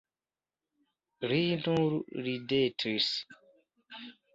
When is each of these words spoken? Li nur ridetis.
Li 1.33 1.39
nur 1.67 1.95
ridetis. 2.31 3.15